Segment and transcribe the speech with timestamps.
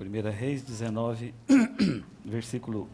[0.00, 1.34] 1 Reis 19,
[2.24, 2.88] versículo.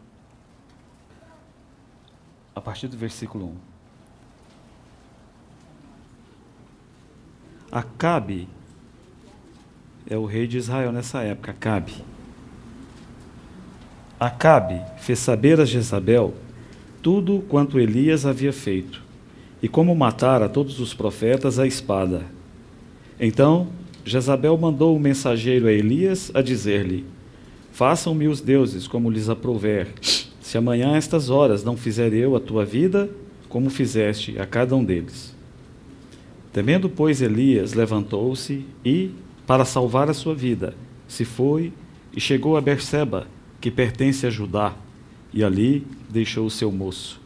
[2.55, 3.57] A partir do versículo 1.
[7.71, 8.49] Acabe
[10.09, 12.05] é o rei de Israel nessa época, Acabe.
[14.19, 16.35] Acabe fez saber a Jezabel
[17.03, 19.03] tudo quanto Elias havia feito,
[19.61, 22.25] e como matara todos os profetas à espada.
[23.21, 23.69] Então
[24.05, 27.05] Jezabel mandou o um mensageiro a Elias a dizer-lhe:
[27.73, 29.89] Façam-me os deuses como lhes aprouver,
[30.41, 33.11] se amanhã a estas horas não fizer eu a tua vida,
[33.49, 35.35] como fizeste a cada um deles.
[36.53, 39.11] Temendo, pois, Elias levantou-se e,
[39.47, 40.75] para salvar a sua vida,
[41.09, 41.73] se foi
[42.15, 43.27] e chegou a Berseba,
[43.61, 44.77] que pertence a Judá,
[45.33, 47.21] e ali deixou o seu moço.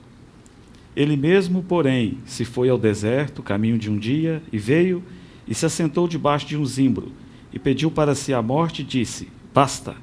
[0.96, 5.02] Ele mesmo, porém, se foi ao deserto, caminho de um dia, e veio
[5.48, 7.10] e se assentou debaixo de um zimbro,
[7.52, 9.96] e pediu para si a morte, e disse: Basta.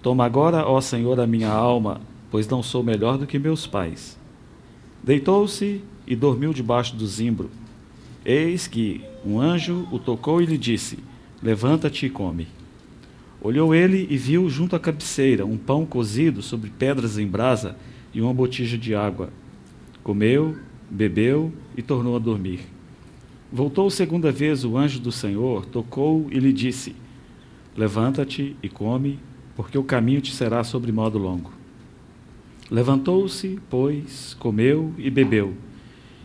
[0.00, 4.18] Toma agora, ó Senhor, a minha alma, pois não sou melhor do que meus pais.
[5.02, 7.50] Deitou-se e dormiu debaixo do zimbro.
[8.24, 10.98] Eis que um anjo o tocou e lhe disse:
[11.42, 12.46] Levanta-te e come.
[13.40, 17.76] Olhou ele e viu junto à cabeceira um pão cozido sobre pedras em brasa
[18.14, 19.30] e uma botija de água.
[20.04, 20.56] Comeu,
[20.88, 22.60] bebeu e tornou a dormir.
[23.54, 26.96] Voltou segunda vez o anjo do Senhor, tocou e lhe disse:
[27.76, 29.18] Levanta-te e come,
[29.54, 31.52] porque o caminho te será sobre modo longo.
[32.70, 35.52] Levantou-se, pois, comeu e bebeu,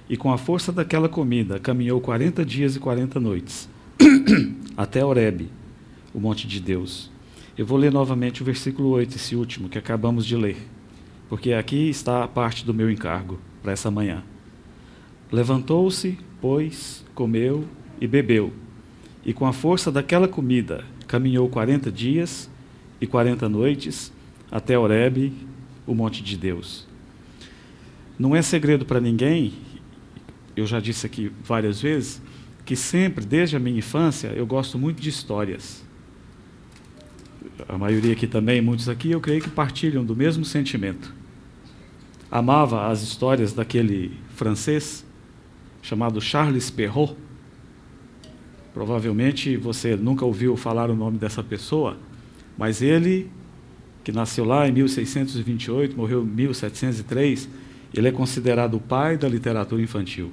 [0.09, 3.67] e com a força daquela comida caminhou quarenta dias e quarenta noites,
[4.77, 5.49] até Horebe,
[6.13, 7.11] o monte de Deus.
[7.57, 10.55] Eu vou ler novamente o versículo 8, esse último que acabamos de ler,
[11.27, 14.23] porque aqui está a parte do meu encargo para essa manhã.
[15.29, 17.67] Levantou-se, pois, comeu
[17.99, 18.53] e bebeu,
[19.25, 22.47] e com a força daquela comida caminhou quarenta dias
[23.01, 24.13] e quarenta noites
[24.51, 25.33] até Horebe,
[25.87, 26.87] o monte de Deus.
[28.19, 29.53] Não é segredo para ninguém,
[30.55, 32.21] eu já disse aqui várias vezes,
[32.63, 35.83] que sempre, desde a minha infância, eu gosto muito de histórias.
[37.67, 41.11] A maioria aqui também, muitos aqui, eu creio que partilham do mesmo sentimento.
[42.29, 45.06] Amava as histórias daquele francês
[45.87, 47.15] chamado Charles Perrault.
[48.73, 51.97] Provavelmente você nunca ouviu falar o nome dessa pessoa,
[52.57, 53.31] mas ele,
[54.03, 57.47] que nasceu lá em 1628, morreu em 1703,
[57.93, 60.31] ele é considerado o pai da literatura infantil.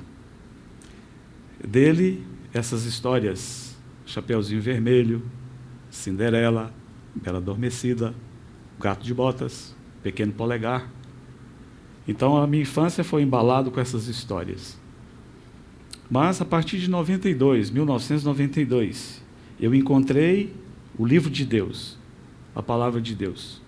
[1.65, 5.23] Dele, essas histórias, Chapeuzinho Vermelho,
[5.89, 6.75] Cinderela,
[7.15, 8.13] Bela Adormecida,
[8.81, 10.91] Gato de Botas, Pequeno Polegar.
[12.09, 14.83] Então a minha infância foi embalado com essas histórias.
[16.15, 19.21] Mas a partir de 92, 1992,
[19.59, 20.55] eu encontrei
[20.97, 21.99] o livro de Deus,
[22.55, 23.61] a palavra de Deus.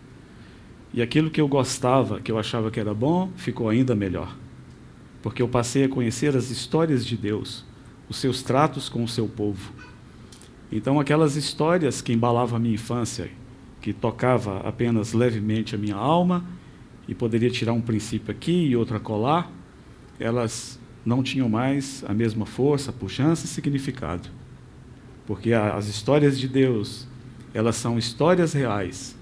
[0.95, 4.33] E aquilo que eu gostava, que eu achava que era bom, ficou ainda melhor.
[5.25, 7.65] Porque eu passei a conhecer as histórias de Deus,
[8.09, 9.73] os seus tratos com o seu povo.
[10.71, 13.29] Então, aquelas histórias que embalavam a minha infância,
[13.81, 16.45] que tocava apenas levemente a minha alma
[17.09, 19.51] e poderia tirar um princípio aqui e outro acolá,
[20.21, 24.29] elas não tinham mais a mesma força, pujança e significado.
[25.25, 27.07] Porque as histórias de Deus,
[27.55, 29.17] elas são histórias reais.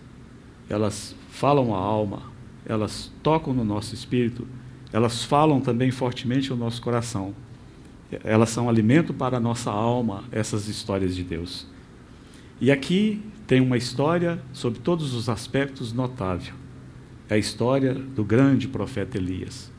[0.68, 2.22] Elas falam a alma,
[2.64, 4.48] elas tocam no nosso espírito,
[4.92, 7.34] elas falam também fortemente ao nosso coração.
[8.22, 11.66] Elas são alimento para a nossa alma, essas histórias de Deus.
[12.60, 16.54] E aqui tem uma história sobre todos os aspectos notável.
[17.28, 19.70] É a história do grande profeta Elias.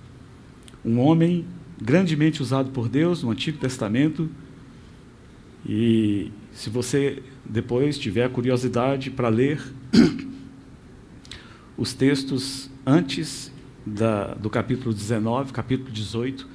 [0.83, 1.45] Um homem
[1.81, 4.29] grandemente usado por Deus no Antigo Testamento.
[5.67, 9.61] E se você depois tiver curiosidade para ler
[11.77, 13.51] os textos antes
[13.85, 16.47] da, do capítulo 19, capítulo 18,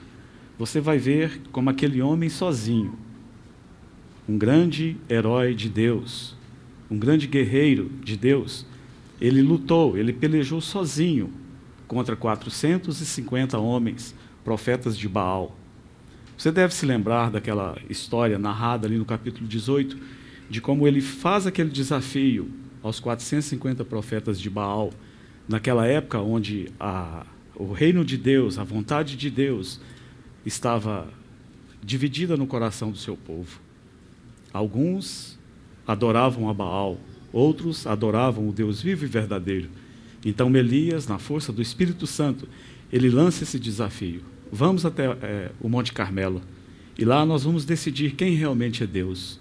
[0.58, 2.94] você vai ver como aquele homem sozinho,
[4.28, 6.36] um grande herói de Deus,
[6.90, 8.66] um grande guerreiro de Deus,
[9.20, 11.32] ele lutou, ele pelejou sozinho
[11.86, 14.14] contra 450 homens
[14.44, 15.56] profetas de Baal.
[16.36, 19.98] Você deve se lembrar daquela história narrada ali no capítulo 18,
[20.48, 22.50] de como ele faz aquele desafio
[22.82, 24.92] aos 450 profetas de Baal,
[25.48, 29.80] naquela época onde a, o reino de Deus, a vontade de Deus,
[30.44, 31.08] estava
[31.82, 33.60] dividida no coração do seu povo.
[34.52, 35.38] Alguns
[35.86, 36.98] adoravam a Baal,
[37.32, 39.68] outros adoravam o Deus vivo e verdadeiro.
[40.24, 42.48] Então Elias, na força do Espírito Santo,
[42.92, 44.22] ele lança esse desafio.
[44.52, 46.42] Vamos até é, o Monte Carmelo
[46.98, 49.40] e lá nós vamos decidir quem realmente é Deus.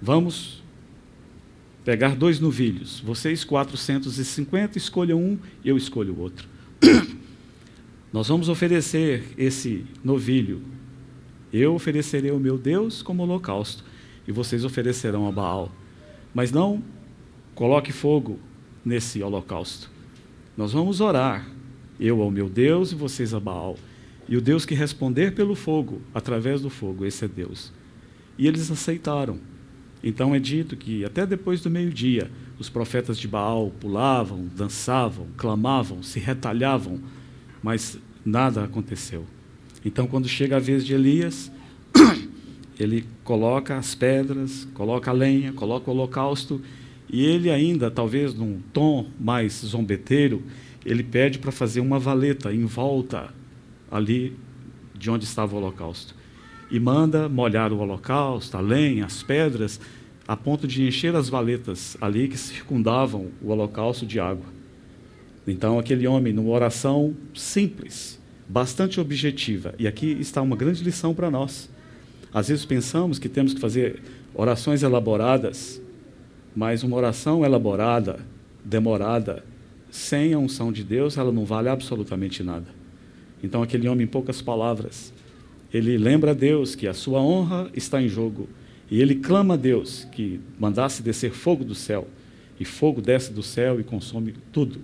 [0.00, 0.62] Vamos
[1.84, 6.48] pegar dois novilhos, vocês 450, escolham um, eu escolho o outro.
[8.12, 10.62] Nós vamos oferecer esse novilho.
[11.52, 13.84] Eu oferecerei ao meu Deus como holocausto,
[14.26, 15.70] e vocês oferecerão a Baal.
[16.34, 16.82] Mas não
[17.54, 18.38] coloque fogo
[18.84, 19.90] nesse holocausto.
[20.56, 21.46] Nós vamos orar,
[21.98, 23.76] eu ao meu Deus e vocês a Baal.
[24.28, 27.72] E o Deus que responder pelo fogo, através do fogo, esse é Deus.
[28.36, 29.38] E eles aceitaram.
[30.02, 36.02] Então é dito que até depois do meio-dia, os profetas de Baal pulavam, dançavam, clamavam,
[36.02, 37.00] se retalhavam,
[37.62, 39.24] mas nada aconteceu.
[39.84, 41.50] Então, quando chega a vez de Elias,
[42.78, 46.60] ele coloca as pedras, coloca a lenha, coloca o holocausto,
[47.08, 50.42] e ele ainda, talvez num tom mais zombeteiro,
[50.86, 53.34] ele pede para fazer uma valeta em volta
[53.90, 54.36] ali
[54.94, 56.14] de onde estava o holocausto.
[56.70, 59.80] E manda molhar o holocausto, a lenha, as pedras,
[60.28, 64.46] a ponto de encher as valetas ali que circundavam o holocausto de água.
[65.46, 71.30] Então, aquele homem, numa oração simples, bastante objetiva, e aqui está uma grande lição para
[71.30, 71.68] nós.
[72.32, 74.02] Às vezes pensamos que temos que fazer
[74.34, 75.80] orações elaboradas,
[76.54, 78.20] mas uma oração elaborada,
[78.64, 79.44] demorada,
[79.96, 82.66] sem a unção de Deus, ela não vale absolutamente nada.
[83.42, 85.12] Então, aquele homem, em poucas palavras,
[85.72, 88.46] ele lembra a Deus que a sua honra está em jogo.
[88.90, 92.06] E ele clama a Deus que mandasse descer fogo do céu.
[92.60, 94.80] E fogo desce do céu e consome tudo.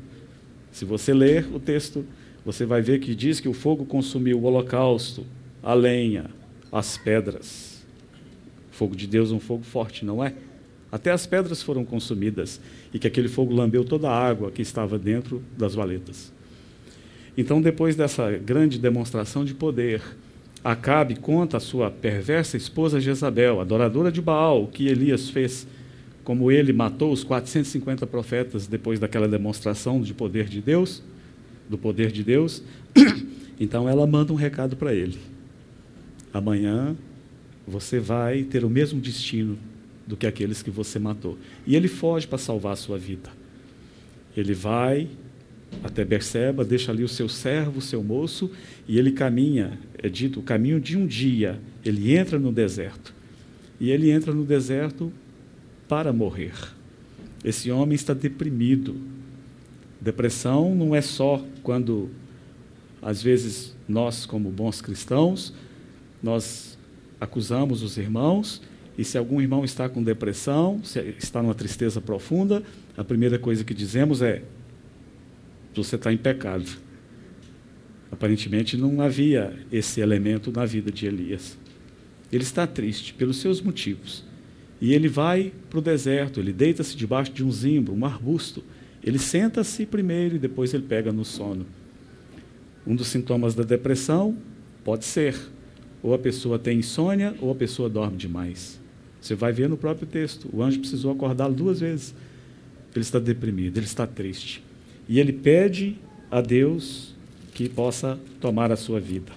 [0.70, 2.04] Se você ler o texto,
[2.44, 5.26] você vai ver que diz que o fogo consumiu o holocausto,
[5.62, 6.30] a lenha,
[6.72, 7.84] as pedras.
[8.70, 10.34] Fogo de Deus é um fogo forte, não é?
[10.92, 12.60] Até as pedras foram consumidas
[12.92, 16.30] e que aquele fogo lambeu toda a água que estava dentro das valetas.
[17.36, 20.02] Então, depois dessa grande demonstração de poder,
[20.64, 25.66] Acabe conta a sua perversa esposa Jezabel, adoradora de Baal, que Elias fez,
[26.22, 31.02] como ele matou os 450 profetas depois daquela demonstração de poder de Deus,
[31.68, 32.62] do poder de Deus.
[33.60, 35.16] Então ela manda um recado para ele.
[36.34, 36.96] Amanhã
[37.68, 39.56] você vai ter o mesmo destino
[40.06, 41.38] do que aqueles que você matou.
[41.66, 43.30] E ele foge para salvar a sua vida.
[44.36, 45.08] Ele vai
[45.82, 48.50] até Berseba, deixa ali o seu servo, o seu moço,
[48.86, 51.60] e ele caminha, é dito, o caminho de um dia.
[51.84, 53.14] Ele entra no deserto.
[53.80, 55.12] E ele entra no deserto
[55.88, 56.54] para morrer.
[57.44, 58.96] Esse homem está deprimido.
[60.00, 62.10] Depressão não é só quando,
[63.00, 65.52] às vezes, nós, como bons cristãos,
[66.22, 66.78] nós
[67.20, 68.62] acusamos os irmãos,
[68.96, 70.80] e se algum irmão está com depressão,
[71.18, 72.62] está numa tristeza profunda,
[72.96, 74.42] a primeira coisa que dizemos é:
[75.74, 76.68] você está em pecado.
[78.10, 81.56] Aparentemente não havia esse elemento na vida de Elias.
[82.30, 84.24] Ele está triste pelos seus motivos.
[84.80, 88.62] E ele vai para o deserto, ele deita-se debaixo de um zimbro, um arbusto.
[89.02, 91.64] Ele senta-se primeiro e depois ele pega no sono.
[92.86, 94.36] Um dos sintomas da depressão
[94.84, 95.36] pode ser
[96.02, 98.81] ou a pessoa tem insônia ou a pessoa dorme demais.
[99.22, 100.50] Você vai ver no próprio texto.
[100.52, 102.12] O anjo precisou acordá-lo duas vezes.
[102.92, 104.62] Ele está deprimido, ele está triste.
[105.08, 105.96] E ele pede
[106.28, 107.14] a Deus
[107.54, 109.32] que possa tomar a sua vida.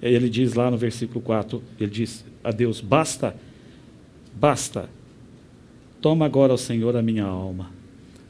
[0.00, 3.36] Ele diz lá no versículo 4, ele diz a Deus, basta,
[4.34, 4.88] basta,
[6.00, 7.70] toma agora ao Senhor a minha alma.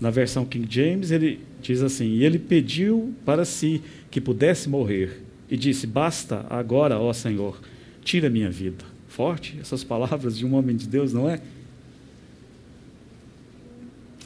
[0.00, 5.22] Na versão King James, ele diz assim, e ele pediu para si que pudesse morrer,
[5.50, 7.60] e disse, basta agora, ó Senhor,
[8.02, 8.95] tira minha vida.
[9.16, 11.40] Forte essas palavras de um homem de Deus, não é?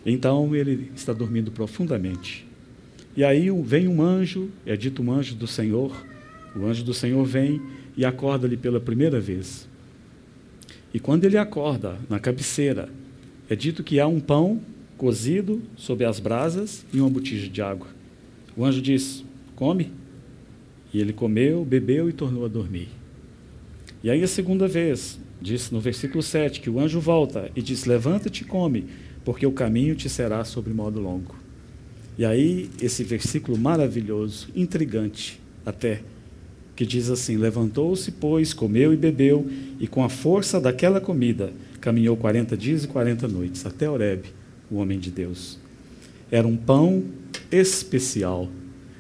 [0.05, 2.45] Então ele está dormindo profundamente.
[3.17, 5.95] E aí vem um anjo, é dito um anjo do Senhor,
[6.57, 7.63] o anjo do Senhor vem
[7.97, 9.69] e acorda-lhe pela primeira vez.
[10.93, 12.89] E quando ele acorda na cabeceira,
[13.49, 14.61] é dito que há um pão
[14.99, 17.87] cozido sob as brasas e uma botija de água.
[18.57, 19.93] O anjo diz: Come.
[20.93, 22.89] E ele comeu, bebeu e tornou a dormir.
[24.03, 27.85] E aí a segunda vez, diz no versículo 7, que o anjo volta e diz:
[27.85, 28.87] Levanta-te e come,
[29.25, 31.35] porque o caminho te será sobre modo longo.
[32.19, 36.03] E aí, esse versículo maravilhoso, intrigante até,
[36.75, 39.47] que diz assim: Levantou-se, pois, comeu e bebeu,
[39.79, 44.29] e com a força daquela comida caminhou 40 dias e 40 noites, até Horebe,
[44.71, 45.59] o homem de Deus.
[46.31, 47.05] Era um pão
[47.51, 48.49] especial.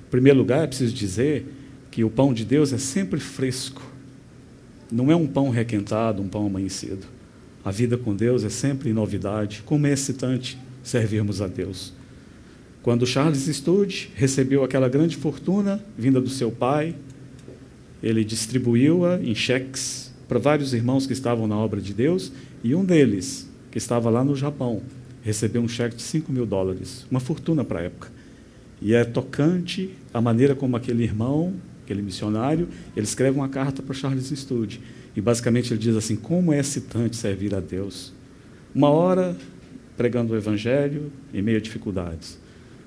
[0.06, 1.46] Em primeiro lugar, é preciso dizer
[1.90, 3.89] que o pão de Deus é sempre fresco.
[4.90, 7.06] Não é um pão requentado, um pão amanhecido.
[7.64, 9.62] A vida com Deus é sempre novidade.
[9.64, 11.92] Como é excitante servirmos a Deus.
[12.82, 16.94] Quando Charles Studd recebeu aquela grande fortuna vinda do seu pai,
[18.02, 22.32] ele distribuiu-a em cheques para vários irmãos que estavam na obra de Deus,
[22.62, 24.80] e um deles, que estava lá no Japão,
[25.22, 28.08] recebeu um cheque de 5 mil dólares, uma fortuna para a época.
[28.80, 31.54] E é tocante a maneira como aquele irmão,
[31.90, 34.80] aquele missionário, ele escreve uma carta para Charles Studd.
[35.16, 38.12] E basicamente ele diz assim: como é excitante servir a Deus.
[38.72, 39.36] Uma hora
[39.96, 42.38] pregando o Evangelho em meio a dificuldades,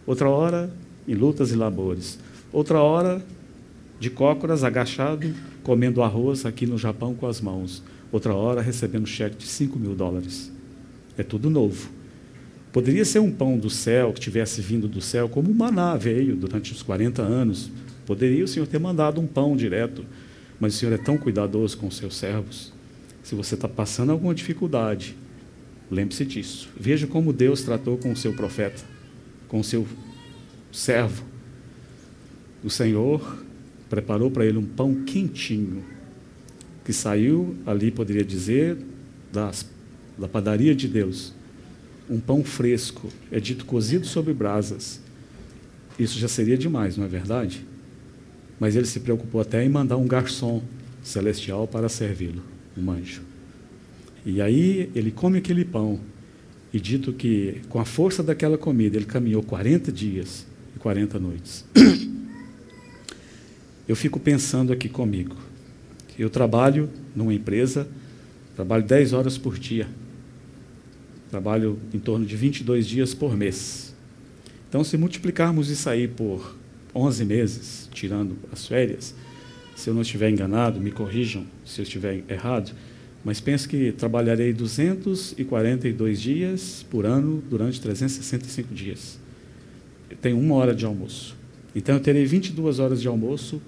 [0.07, 0.73] outra hora
[1.05, 2.17] em lutas e labores,
[2.51, 3.23] outra hora
[3.99, 5.33] de cócoras, agachado,
[5.63, 9.93] comendo arroz aqui no Japão com as mãos, outra hora recebendo cheque de 5 mil
[9.93, 10.51] dólares.
[11.17, 11.89] É tudo novo.
[12.71, 16.35] Poderia ser um pão do céu que tivesse vindo do céu, como o maná veio
[16.35, 17.69] durante os 40 anos.
[18.05, 20.05] Poderia o Senhor ter mandado um pão direto,
[20.59, 22.73] mas o Senhor é tão cuidadoso com os seus servos.
[23.23, 25.15] Se você está passando alguma dificuldade,
[25.89, 26.69] lembre-se disso.
[26.77, 28.83] Veja como Deus tratou com o seu profeta,
[29.47, 29.87] com o seu
[30.71, 31.23] servo.
[32.63, 33.43] O Senhor
[33.89, 35.83] preparou para ele um pão quentinho,
[36.83, 38.77] que saiu ali, poderia dizer,
[39.31, 39.65] das,
[40.17, 41.33] da padaria de Deus
[42.09, 44.99] um pão fresco, é dito cozido sobre brasas.
[45.97, 47.65] Isso já seria demais, não é verdade?
[48.59, 50.61] Mas ele se preocupou até em mandar um garçom
[51.03, 52.41] celestial para servi-lo,
[52.77, 53.21] um anjo.
[54.25, 55.99] E aí ele come aquele pão,
[56.73, 60.45] e dito que com a força daquela comida ele caminhou 40 dias
[60.75, 61.65] e 40 noites.
[63.87, 65.35] Eu fico pensando aqui comigo.
[66.17, 67.87] Eu trabalho numa empresa,
[68.55, 69.87] trabalho 10 horas por dia.
[71.29, 73.93] Trabalho em torno de 22 dias por mês.
[74.69, 76.55] Então, se multiplicarmos isso aí por
[76.95, 79.15] 11 meses, tirando as férias,
[79.75, 82.71] se eu não estiver enganado, me corrijam se eu estiver errado,
[83.23, 89.17] mas penso que trabalharei 242 dias por ano durante 365 dias.
[90.09, 91.35] Eu tenho uma hora de almoço.
[91.75, 93.61] Então, eu terei 22 horas de almoço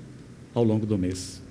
[0.54, 1.42] ao longo do mês.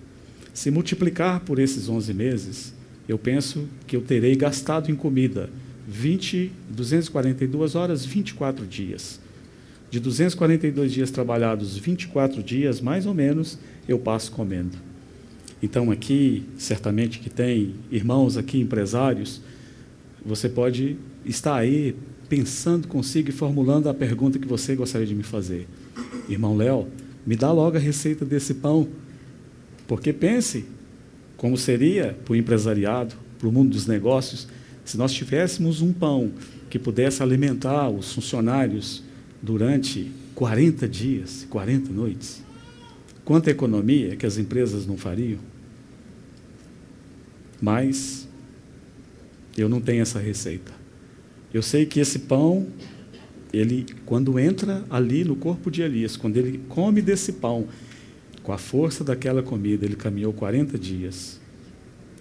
[0.53, 2.75] Se multiplicar por esses 11 meses,
[3.09, 5.51] eu penso que eu terei gastado em comida
[5.89, 9.21] 20, 242 horas, 24 dias.
[9.91, 14.77] De 242 dias trabalhados, 24 dias, mais ou menos, eu passo comendo.
[15.63, 19.41] Então, aqui, certamente que tem irmãos aqui, empresários,
[20.25, 21.95] você pode estar aí
[22.29, 25.69] pensando consigo e formulando a pergunta que você gostaria de me fazer.
[26.29, 26.89] Irmão Léo,
[27.27, 28.89] me dá logo a receita desse pão.
[29.87, 30.65] Porque pense
[31.37, 34.49] como seria para o empresariado, para o mundo dos negócios,
[34.85, 36.33] se nós tivéssemos um pão
[36.69, 39.03] que pudesse alimentar os funcionários
[39.45, 42.43] durante 40 dias, 40 noites,
[43.25, 45.39] quanta economia que as empresas não fariam?
[47.61, 48.27] Mas
[49.57, 50.73] eu não tenho essa receita.
[51.53, 52.67] Eu sei que esse pão,
[53.53, 57.69] ele quando entra ali no corpo de Elias, quando ele come desse pão,
[58.43, 61.39] com a força daquela comida, ele caminhou 40 dias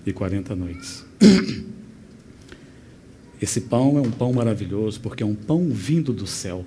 [0.06, 1.06] e 40 noites.
[3.42, 6.66] Esse pão é um pão maravilhoso, porque é um pão vindo do céu.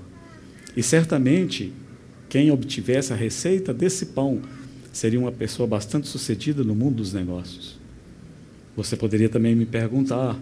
[0.76, 1.72] E certamente,
[2.28, 4.42] quem obtivesse a receita desse pão
[4.92, 7.78] seria uma pessoa bastante sucedida no mundo dos negócios.
[8.76, 10.38] Você poderia também me perguntar,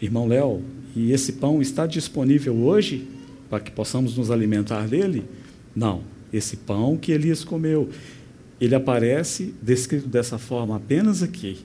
[0.00, 0.62] irmão Léo,
[0.94, 3.08] e esse pão está disponível hoje
[3.48, 5.24] para que possamos nos alimentar dele?
[5.74, 6.02] Não.
[6.30, 7.88] Esse pão que Elias comeu,
[8.60, 11.60] ele aparece descrito dessa forma apenas aqui.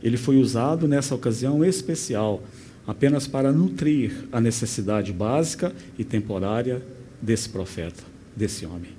[0.00, 2.42] Ele foi usado nessa ocasião especial
[2.86, 6.80] apenas para nutrir a necessidade básica e temporária
[7.20, 8.02] desse profeta,
[8.36, 8.90] desse homem.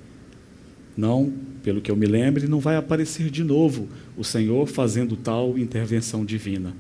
[0.95, 1.31] Não,
[1.63, 6.25] pelo que eu me lembre, não vai aparecer de novo o Senhor fazendo tal intervenção
[6.25, 6.73] divina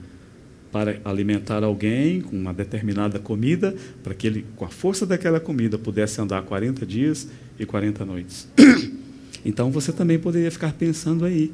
[0.71, 5.77] para alimentar alguém com uma determinada comida, para que ele, com a força daquela comida,
[5.77, 7.27] pudesse andar 40 dias
[7.59, 8.47] e 40 noites.
[9.45, 11.53] Então você também poderia ficar pensando aí,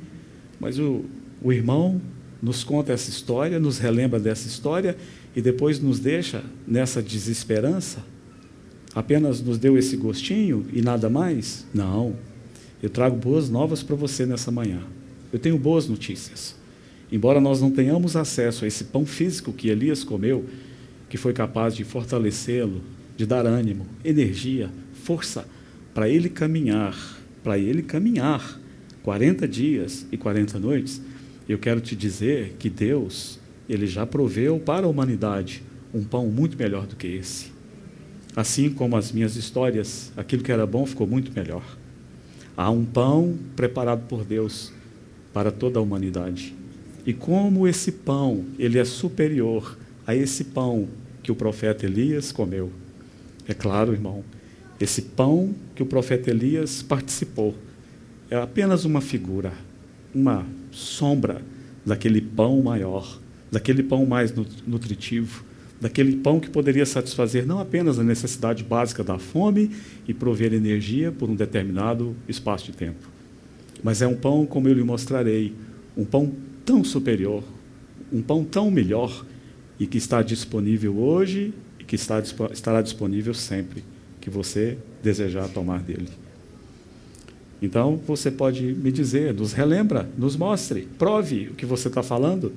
[0.60, 1.06] mas o,
[1.40, 2.02] o irmão
[2.42, 4.98] nos conta essa história, nos relembra dessa história
[5.36, 8.04] e depois nos deixa nessa desesperança?
[8.96, 11.66] Apenas nos deu esse gostinho e nada mais?
[11.74, 12.16] Não.
[12.82, 14.80] Eu trago boas novas para você nessa manhã.
[15.34, 16.56] Eu tenho boas notícias.
[17.12, 20.46] Embora nós não tenhamos acesso a esse pão físico que Elias comeu,
[21.10, 22.82] que foi capaz de fortalecê-lo,
[23.18, 25.46] de dar ânimo, energia, força
[25.94, 26.98] para ele caminhar,
[27.44, 28.60] para ele caminhar
[29.04, 31.02] 40 dias e 40 noites,
[31.48, 36.58] eu quero te dizer que Deus ele já proveu para a humanidade um pão muito
[36.58, 37.55] melhor do que esse.
[38.36, 41.64] Assim como as minhas histórias, aquilo que era bom ficou muito melhor.
[42.58, 44.72] Há um pão preparado por Deus
[45.34, 46.54] para toda a humanidade.
[47.06, 50.88] E como esse pão, ele é superior a esse pão
[51.24, 52.72] que o profeta Elias comeu.
[53.48, 54.24] É claro, irmão,
[54.80, 57.56] esse pão que o profeta Elias participou
[58.30, 59.54] é apenas uma figura,
[60.14, 61.42] uma sombra
[61.86, 63.20] daquele pão maior
[63.56, 64.34] daquele pão mais
[64.68, 65.45] nutritivo,
[65.80, 69.72] daquele pão que poderia satisfazer não apenas a necessidade básica da fome
[70.08, 73.08] e prover energia por um determinado espaço de tempo,
[73.84, 75.54] mas é um pão, como eu lhe mostrarei,
[75.96, 76.32] um pão
[76.66, 77.44] tão superior,
[78.12, 79.26] um pão tão melhor
[79.80, 82.20] e que está disponível hoje e que está,
[82.52, 83.84] estará disponível sempre
[84.22, 86.10] que você desejar tomar dele.
[87.62, 92.54] Então, você pode me dizer, nos relembra, nos mostre, prove o que você está falando,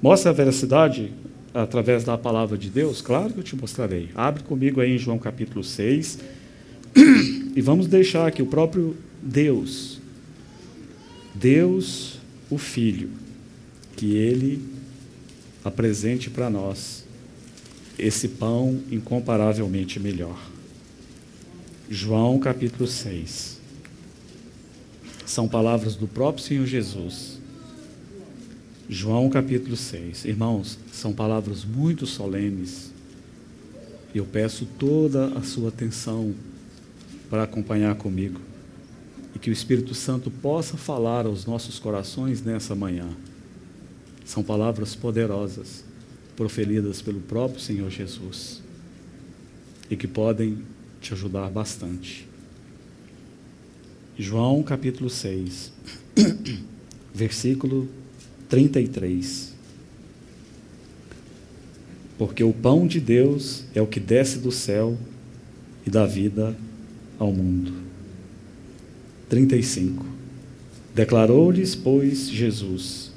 [0.00, 1.12] mostre a veracidade
[1.54, 3.00] através da palavra de Deus.
[3.00, 4.10] Claro que eu te mostrarei.
[4.14, 6.18] Abre comigo aí em João capítulo 6
[7.54, 10.00] e vamos deixar que o próprio Deus,
[11.34, 12.18] Deus,
[12.50, 13.10] o Filho,
[13.96, 14.62] que ele
[15.64, 17.04] apresente para nós
[17.98, 20.38] esse pão incomparavelmente melhor.
[21.90, 23.58] João capítulo 6
[25.26, 27.37] são palavras do próprio Senhor Jesus.
[28.90, 30.24] João capítulo 6.
[30.24, 32.90] Irmãos, são palavras muito solenes.
[34.14, 36.34] Eu peço toda a sua atenção
[37.28, 38.40] para acompanhar comigo
[39.34, 43.10] e que o Espírito Santo possa falar aos nossos corações nessa manhã.
[44.24, 45.84] São palavras poderosas,
[46.34, 48.62] proferidas pelo próprio Senhor Jesus
[49.90, 50.62] e que podem
[50.98, 52.26] te ajudar bastante.
[54.18, 55.72] João capítulo 6,
[57.14, 57.86] versículo
[58.48, 59.54] 33.
[62.16, 64.96] Porque o pão de Deus é o que desce do céu
[65.86, 66.56] e dá vida
[67.18, 67.72] ao mundo.
[69.28, 70.04] 35.
[70.94, 73.12] Declarou-lhes, pois, Jesus: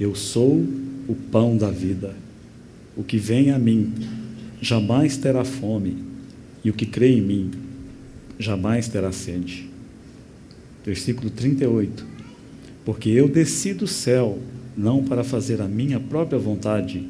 [0.00, 0.64] Eu sou
[1.06, 2.14] o pão da vida.
[2.96, 3.92] O que vem a mim
[4.60, 6.02] jamais terá fome,
[6.64, 7.50] e o que crê em mim
[8.38, 9.76] jamais terá sede
[10.86, 12.06] versículo 38.
[12.86, 14.38] Porque eu desci do céu
[14.76, 17.04] não para fazer a minha própria vontade,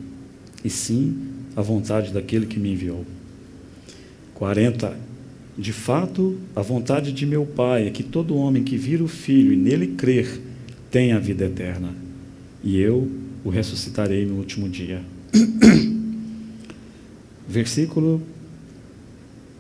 [0.64, 1.18] e sim
[1.54, 3.04] a vontade daquele que me enviou.
[4.33, 4.99] 40.
[5.59, 9.53] De fato, a vontade de meu Pai é que todo homem que vira o Filho
[9.53, 10.40] e nele crer
[10.90, 11.94] tenha a vida eterna,
[12.64, 13.07] e eu
[13.44, 15.03] o ressuscitarei no último dia.
[17.46, 18.22] Versículo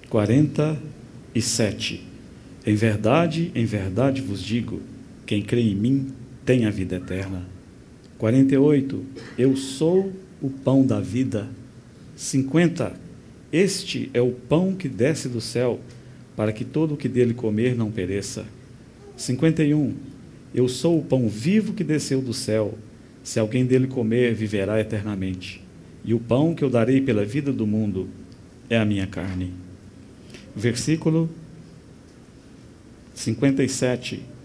[0.08, 2.02] 47.
[2.66, 4.80] Em verdade, em verdade vos digo:
[5.26, 6.06] quem crê em mim
[6.44, 7.42] tem a vida eterna.
[8.16, 9.04] 48.
[9.36, 11.48] Eu sou o pão da vida.
[12.14, 12.94] 50.
[13.52, 15.80] Este é o pão que desce do céu,
[16.36, 18.46] para que todo o que dele comer não pereça.
[19.16, 19.94] 51.
[20.54, 22.74] Eu sou o pão vivo que desceu do céu.
[23.22, 25.62] Se alguém dele comer, viverá eternamente.
[26.04, 28.08] E o pão que eu darei pela vida do mundo
[28.70, 29.52] é a minha carne.
[30.54, 31.28] Versículo
[33.14, 34.35] 57.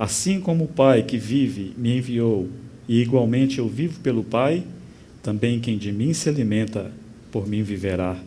[0.00, 2.48] Assim como o Pai que vive me enviou,
[2.88, 4.64] e igualmente eu vivo pelo Pai,
[5.22, 6.90] também quem de mim se alimenta,
[7.30, 8.18] por mim viverá.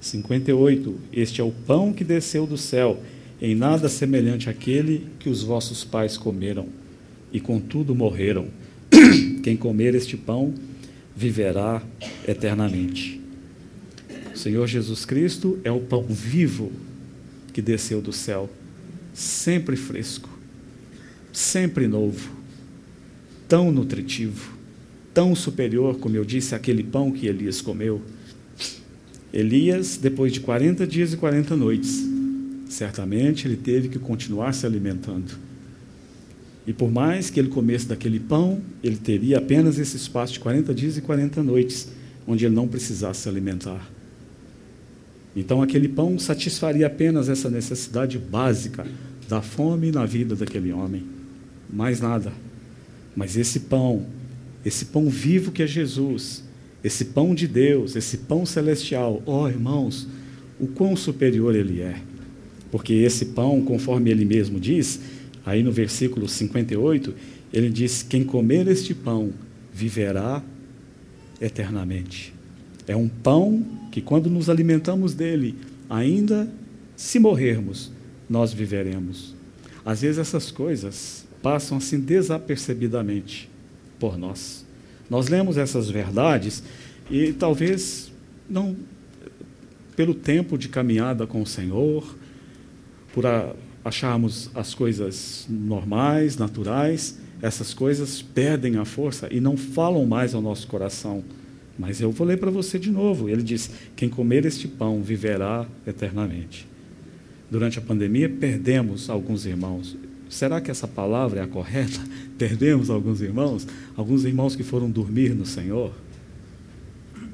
[0.00, 0.94] 58.
[1.12, 3.02] Este é o pão que desceu do céu,
[3.40, 6.68] em nada semelhante àquele que os vossos pais comeram,
[7.32, 8.46] e contudo morreram.
[9.42, 10.54] Quem comer este pão
[11.16, 11.82] viverá
[12.28, 13.20] eternamente.
[14.32, 16.70] O Senhor Jesus Cristo é o pão vivo
[17.52, 18.48] que desceu do céu
[19.12, 20.28] sempre fresco,
[21.32, 22.30] sempre novo,
[23.48, 24.52] tão nutritivo,
[25.14, 28.02] tão superior, como eu disse, àquele pão que Elias comeu.
[29.32, 32.06] Elias, depois de 40 dias e 40 noites,
[32.68, 35.32] certamente ele teve que continuar se alimentando.
[36.66, 40.72] E por mais que ele comesse daquele pão, ele teria apenas esse espaço de 40
[40.74, 41.88] dias e 40 noites,
[42.26, 43.90] onde ele não precisasse se alimentar.
[45.34, 48.86] Então, aquele pão satisfaria apenas essa necessidade básica
[49.28, 51.21] da fome na vida daquele homem.
[51.72, 52.32] Mais nada.
[53.16, 54.06] Mas esse pão,
[54.64, 56.44] esse pão vivo que é Jesus,
[56.84, 60.08] esse pão de Deus, esse pão celestial, ó oh, irmãos,
[60.58, 62.00] o quão superior ele é.
[62.70, 65.00] Porque esse pão, conforme ele mesmo diz,
[65.44, 67.14] aí no versículo 58,
[67.52, 69.32] ele diz: Quem comer este pão
[69.72, 70.42] viverá
[71.40, 72.32] eternamente.
[72.86, 75.54] É um pão que, quando nos alimentamos dele,
[75.88, 76.48] ainda
[76.96, 77.90] se morrermos,
[78.28, 79.34] nós viveremos.
[79.84, 83.50] Às vezes essas coisas passam assim desapercebidamente
[83.98, 84.64] por nós.
[85.10, 86.62] Nós lemos essas verdades
[87.10, 88.12] e talvez
[88.48, 88.76] não
[89.96, 92.16] pelo tempo de caminhada com o Senhor,
[93.12, 100.06] por a, acharmos as coisas normais, naturais, essas coisas perdem a força e não falam
[100.06, 101.22] mais ao nosso coração.
[101.78, 103.28] Mas eu vou ler para você de novo.
[103.28, 106.66] Ele diz: Quem comer este pão viverá eternamente.
[107.50, 109.96] Durante a pandemia, perdemos alguns irmãos.
[110.32, 112.00] Será que essa palavra é a correta?
[112.38, 113.66] Perdemos alguns irmãos?
[113.96, 115.92] Alguns irmãos que foram dormir no Senhor?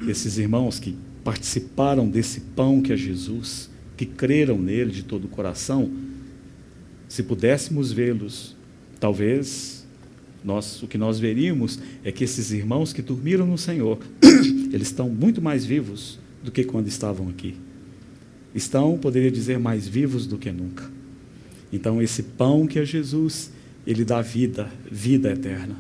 [0.06, 5.28] esses irmãos que participaram desse pão que é Jesus, que creram nele de todo o
[5.28, 5.90] coração,
[7.08, 8.54] se pudéssemos vê-los,
[9.00, 9.86] talvez
[10.44, 13.98] nós, o que nós veríamos é que esses irmãos que dormiram no Senhor,
[14.72, 17.56] eles estão muito mais vivos do que quando estavam aqui.
[18.54, 20.97] Estão, poderia dizer, mais vivos do que nunca.
[21.72, 23.50] Então, esse pão que é Jesus,
[23.86, 25.76] ele dá vida, vida eterna.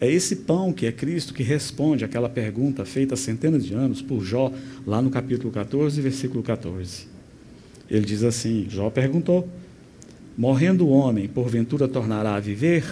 [0.00, 4.02] É esse pão que é Cristo que responde aquela pergunta feita há centenas de anos
[4.02, 4.52] por Jó,
[4.86, 7.06] lá no capítulo 14, versículo 14.
[7.88, 9.48] Ele diz assim: Jó perguntou:
[10.36, 12.84] Morrendo o homem, porventura tornará a viver?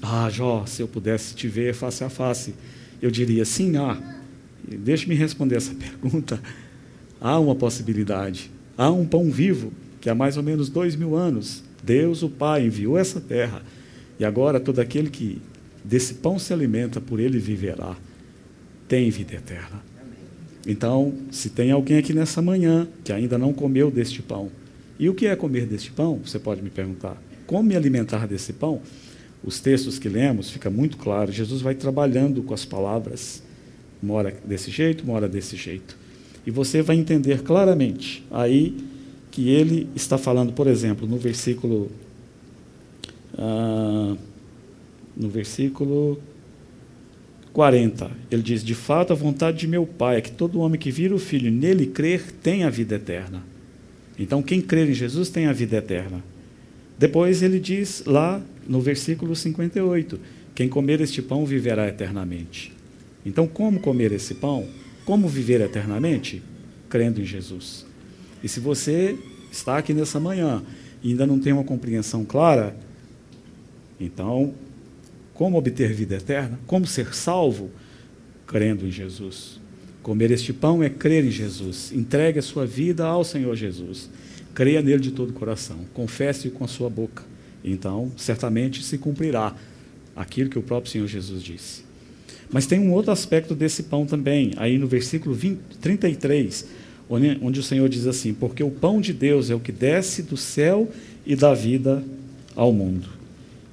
[0.00, 2.54] Ah, Jó, se eu pudesse te ver face a face,
[3.00, 3.76] eu diria sim.
[3.76, 3.96] Ah,
[4.66, 6.40] Deixe-me responder essa pergunta.
[7.20, 8.50] Há uma possibilidade.
[8.76, 9.72] Há um pão vivo
[10.02, 13.62] que há mais ou menos dois mil anos Deus, o Pai, enviou essa terra.
[14.18, 15.42] E agora todo aquele que
[15.84, 17.96] desse pão se alimenta, por ele viverá.
[18.86, 19.82] Tem vida eterna.
[20.66, 24.50] Então, se tem alguém aqui nessa manhã que ainda não comeu deste pão,
[24.98, 26.20] e o que é comer deste pão?
[26.24, 27.20] Você pode me perguntar.
[27.46, 28.80] Como me alimentar desse pão?
[29.42, 31.32] Os textos que lemos fica muito claro.
[31.32, 33.42] Jesus vai trabalhando com as palavras,
[34.00, 35.98] uma hora desse jeito, uma hora desse jeito.
[36.46, 38.76] E você vai entender claramente aí
[39.32, 41.90] que ele está falando, por exemplo, no versículo.
[43.36, 44.14] Ah,
[45.16, 46.20] no versículo
[47.52, 50.90] 40, ele diz: De fato, a vontade de meu Pai é que todo homem que
[50.90, 53.42] vira o Filho nele crer tenha a vida eterna.
[54.18, 56.22] Então, quem crer em Jesus tem a vida eterna.
[56.98, 60.20] Depois ele diz lá no versículo 58:
[60.54, 62.70] Quem comer este pão viverá eternamente.
[63.24, 64.68] Então, como comer esse pão?
[65.06, 66.42] Como viver eternamente?
[66.90, 67.86] Crendo em Jesus.
[68.42, 69.18] E se você
[69.50, 70.62] está aqui nessa manhã
[71.02, 72.76] e ainda não tem uma compreensão clara,
[74.00, 74.54] então
[75.34, 76.58] como obter vida eterna?
[76.66, 77.70] Como ser salvo?
[78.46, 79.60] Crendo em Jesus.
[80.02, 81.92] Comer este pão é crer em Jesus.
[81.92, 84.10] Entregue a sua vida ao Senhor Jesus.
[84.54, 85.78] Creia nele de todo o coração.
[85.94, 87.24] Confesse com a sua boca.
[87.64, 89.54] Então, certamente se cumprirá
[90.14, 91.84] aquilo que o próprio Senhor Jesus disse.
[92.50, 96.66] Mas tem um outro aspecto desse pão também, aí no versículo 20, 33,
[97.12, 100.22] onde, onde o Senhor diz assim: Porque o pão de Deus é o que desce
[100.22, 100.90] do céu
[101.26, 102.02] e dá vida
[102.56, 103.08] ao mundo.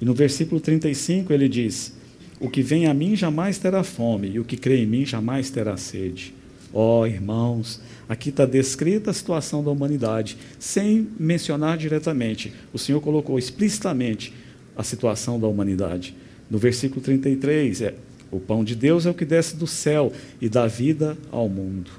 [0.00, 1.94] E no versículo 35 ele diz:
[2.38, 5.50] O que vem a mim jamais terá fome, e o que crê em mim jamais
[5.50, 6.34] terá sede.
[6.72, 12.52] Ó oh, irmãos, aqui está descrita a situação da humanidade, sem mencionar diretamente.
[12.72, 14.32] O Senhor colocou explicitamente
[14.76, 16.14] a situação da humanidade.
[16.48, 17.94] No versículo 33, é:
[18.30, 21.90] O pão de Deus é o que desce do céu e dá vida ao mundo.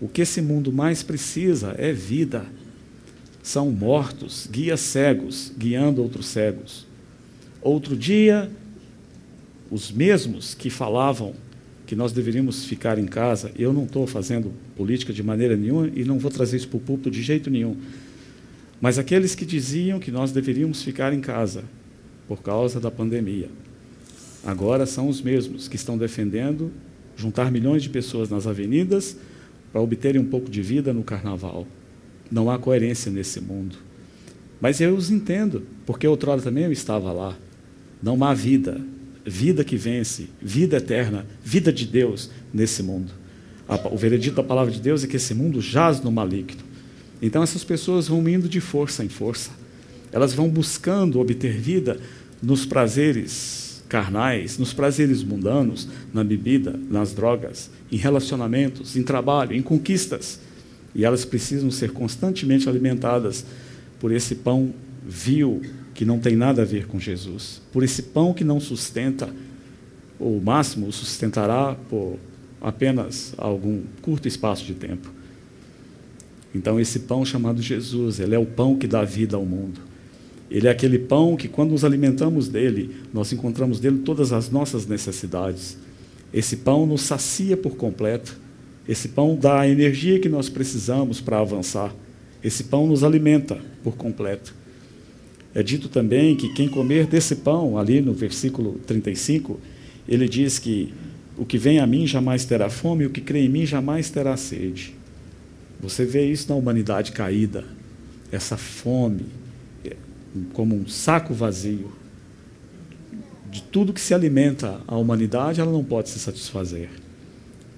[0.00, 2.44] O que esse mundo mais precisa é vida.
[3.42, 6.86] São mortos, guias cegos, guiando outros cegos.
[7.60, 8.50] Outro dia,
[9.70, 11.34] os mesmos que falavam
[11.86, 16.04] que nós deveríamos ficar em casa, eu não estou fazendo política de maneira nenhuma e
[16.04, 17.76] não vou trazer isso para o púlpito de jeito nenhum.
[18.80, 21.64] Mas aqueles que diziam que nós deveríamos ficar em casa
[22.26, 23.50] por causa da pandemia,
[24.44, 26.72] agora são os mesmos que estão defendendo
[27.16, 29.16] juntar milhões de pessoas nas avenidas
[29.74, 31.66] para obterem um pouco de vida no carnaval.
[32.30, 33.76] Não há coerência nesse mundo.
[34.60, 37.36] Mas eu os entendo, porque outrora também eu estava lá.
[38.00, 38.80] Não há vida,
[39.26, 43.10] vida que vence, vida eterna, vida de Deus nesse mundo.
[43.90, 46.62] O veredito da palavra de Deus é que esse mundo jaz no maligno.
[47.20, 49.50] Então essas pessoas vão indo de força em força.
[50.12, 51.98] Elas vão buscando obter vida
[52.40, 53.63] nos prazeres
[53.94, 60.40] carnais, nos prazeres mundanos, na bebida, nas drogas, em relacionamentos, em trabalho, em conquistas.
[60.96, 63.46] E elas precisam ser constantemente alimentadas
[64.00, 64.74] por esse pão
[65.06, 65.62] vil
[65.94, 67.62] que não tem nada a ver com Jesus.
[67.72, 69.32] Por esse pão que não sustenta,
[70.18, 72.18] ou o máximo sustentará por
[72.60, 75.08] apenas algum curto espaço de tempo.
[76.52, 79.80] Então, esse pão chamado Jesus, ele é o pão que dá vida ao mundo.
[80.54, 84.86] Ele é aquele pão que, quando nos alimentamos dele, nós encontramos dele todas as nossas
[84.86, 85.76] necessidades.
[86.32, 88.38] Esse pão nos sacia por completo.
[88.88, 91.92] Esse pão dá a energia que nós precisamos para avançar.
[92.40, 94.54] Esse pão nos alimenta por completo.
[95.52, 99.58] É dito também que quem comer desse pão, ali no versículo 35,
[100.08, 100.94] ele diz que
[101.36, 104.08] o que vem a mim jamais terá fome, e o que crê em mim jamais
[104.08, 104.94] terá sede.
[105.80, 107.64] Você vê isso na humanidade caída,
[108.30, 109.26] essa fome,
[110.52, 111.92] como um saco vazio.
[113.50, 116.88] De tudo que se alimenta a humanidade, ela não pode se satisfazer.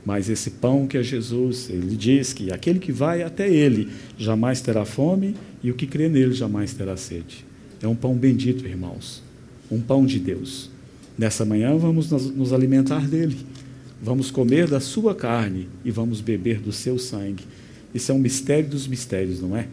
[0.05, 4.61] Mas esse pão que é Jesus, ele diz que aquele que vai até ele jamais
[4.61, 7.45] terá fome, e o que crê nele jamais terá sede.
[7.83, 9.23] É um pão bendito, irmãos.
[9.71, 10.71] Um pão de Deus.
[11.19, 13.37] Nessa manhã vamos nos alimentar dele.
[14.01, 17.45] vamos comer da sua carne e vamos beber do seu sangue.
[17.95, 19.66] Isso é um mistério dos mistérios, não é?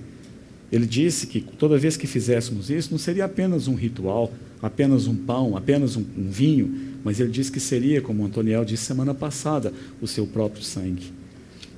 [0.71, 5.15] Ele disse que toda vez que fizéssemos isso, não seria apenas um ritual, apenas um
[5.15, 9.73] pão, apenas um, um vinho, mas ele disse que seria, como Antoniel disse semana passada,
[10.01, 11.11] o seu próprio sangue.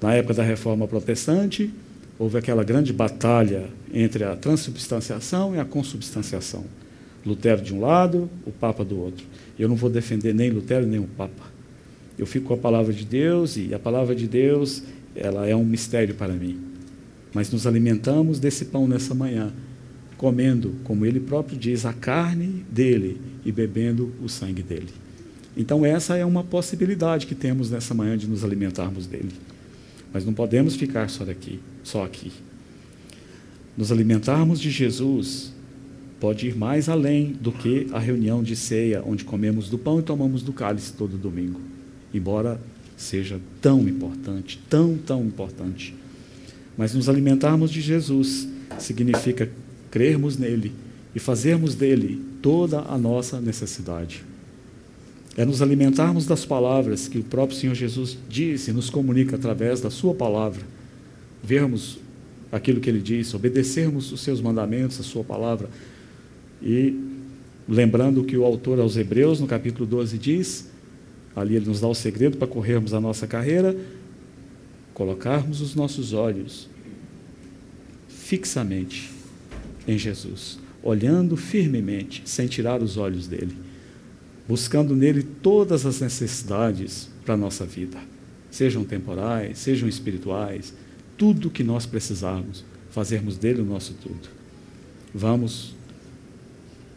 [0.01, 1.69] Na época da reforma protestante,
[2.17, 6.63] houve aquela grande batalha entre a transubstanciação e a consubstanciação.
[7.25, 9.25] Lutero de um lado, o Papa do outro.
[9.57, 11.51] Eu não vou defender nem Lutero nem o Papa.
[12.17, 14.83] Eu fico com a palavra de Deus e a palavra de Deus,
[15.15, 16.74] ela é um mistério para mim
[17.35, 19.51] mas nos alimentamos desse pão nessa manhã,
[20.15, 24.87] comendo, como ele próprio diz, a carne dele e bebendo o sangue dele.
[25.57, 29.33] Então, essa é uma possibilidade que temos nessa manhã de nos alimentarmos dele.
[30.13, 32.31] Mas não podemos ficar só daqui, só aqui.
[33.77, 35.51] Nos alimentarmos de Jesus
[36.21, 40.03] pode ir mais além do que a reunião de ceia, onde comemos do pão e
[40.03, 41.59] tomamos do cálice todo domingo.
[42.13, 42.61] Embora
[42.95, 45.93] seja tão importante, tão, tão importante.
[46.77, 48.47] Mas nos alimentarmos de Jesus
[48.79, 49.49] significa
[49.89, 50.73] crermos nele
[51.15, 54.23] e fazermos dele toda a nossa necessidade.
[55.37, 59.81] É nos alimentarmos das palavras que o próprio Senhor Jesus disse e nos comunica através
[59.81, 60.61] da Sua palavra,
[61.43, 61.99] vermos
[62.51, 65.69] aquilo que Ele disse, obedecermos os Seus mandamentos, a Sua palavra.
[66.61, 66.97] E
[67.67, 70.69] lembrando que o autor aos Hebreus, no capítulo 12, diz:
[71.35, 73.75] ali ele nos dá o segredo para corrermos a nossa carreira,
[74.95, 76.69] colocarmos os nossos olhos
[78.07, 79.11] fixamente
[79.85, 83.55] em Jesus, olhando firmemente, sem tirar os olhos dele,
[84.47, 87.99] buscando nele todas as necessidades para a nossa vida,
[88.49, 90.73] sejam temporais, sejam espirituais,
[91.17, 94.29] tudo que nós precisarmos, fazermos dele o nosso tudo.
[95.13, 95.75] Vamos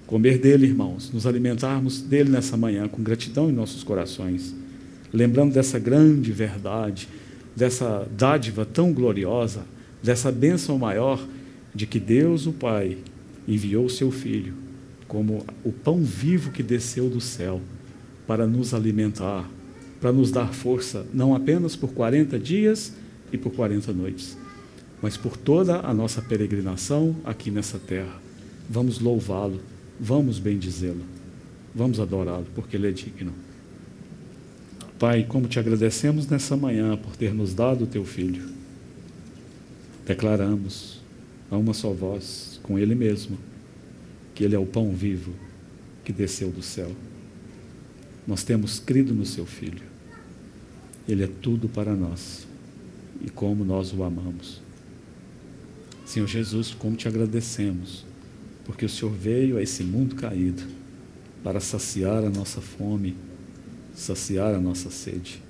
[0.07, 4.55] comer dele, irmãos, nos alimentarmos dele nessa manhã com gratidão em nossos corações,
[5.13, 7.09] lembrando dessa grande verdade
[7.59, 9.65] dessa dádiva tão gloriosa,
[10.01, 11.21] dessa bênção maior
[11.75, 12.99] de que Deus, o Pai,
[13.49, 14.55] enviou o seu Filho
[15.09, 17.61] como o pão vivo que desceu do céu
[18.27, 19.49] para nos alimentar,
[20.01, 22.93] para nos dar força, não apenas por 40 dias
[23.33, 24.37] e por 40 noites,
[25.03, 28.21] mas por toda a nossa peregrinação aqui nessa terra.
[28.71, 29.61] Vamos louvá-lo,
[29.99, 31.03] vamos bendizê-lo,
[31.75, 33.33] vamos adorá-lo, porque ele é digno.
[34.99, 38.49] Pai, como te agradecemos nessa manhã por ter nos dado o teu filho.
[40.05, 41.01] Declaramos
[41.49, 43.39] a uma só voz, com ele mesmo,
[44.35, 45.33] que ele é o pão vivo
[46.05, 46.91] que desceu do céu.
[48.27, 49.87] Nós temos crido no seu filho.
[51.09, 52.49] Ele é tudo para nós
[53.25, 54.61] e como nós o amamos.
[56.05, 58.05] Senhor Jesus, como te agradecemos,
[58.65, 60.65] porque o Senhor veio a esse mundo caído
[61.45, 63.15] para saciar a nossa fome
[63.99, 65.43] saciar a nossa sede,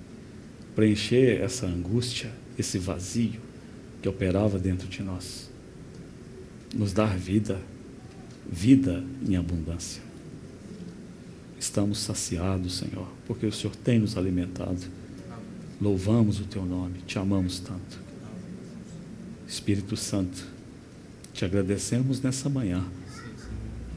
[0.75, 3.41] preencher essa angústia, esse vazio
[4.01, 5.51] que operava dentro de nós,
[6.75, 7.61] nos dar vida,
[8.51, 10.03] vida em abundância.
[11.61, 14.81] Estamos saciados, Senhor, porque o Senhor tem nos alimentado.
[15.81, 18.01] Louvamos o teu nome, te amamos tanto.
[19.47, 20.47] Espírito Santo,
[21.35, 22.85] te agradecemos nessa manhã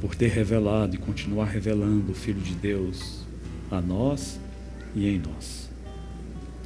[0.01, 3.20] por ter revelado e continuar revelando o Filho de Deus
[3.71, 4.39] a nós
[4.93, 5.69] e em nós.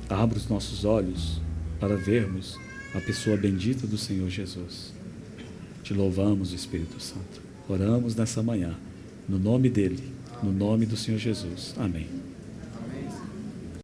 [0.10, 1.40] Abra os nossos olhos
[1.80, 2.58] para vermos
[2.94, 4.94] a pessoa bendita do Senhor Jesus.
[5.84, 7.42] Te louvamos, Espírito Santo.
[7.70, 8.76] Oramos nessa manhã,
[9.30, 10.04] no nome dele,
[10.42, 11.76] no nome do Senhor Jesus.
[11.78, 12.35] Amém.